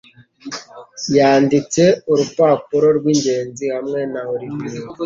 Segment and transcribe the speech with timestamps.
[1.15, 4.85] Yanditse urupapuro rw'ingenzi hamwe na Olivier